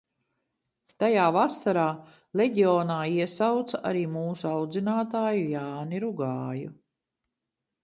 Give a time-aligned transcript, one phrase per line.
[1.03, 1.83] Tajā vasarā
[2.41, 6.77] leģionā iesauca arī mūsu audzinātāju Jāni Rugāju.